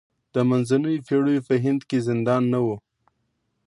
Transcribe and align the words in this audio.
د 0.33 0.35
منځنیو 0.49 1.05
پېړیو 1.07 1.45
په 1.47 1.53
هند 1.63 1.81
کې 1.89 1.97
زندان 2.07 2.43
نه 2.53 2.59
و. 2.65 2.67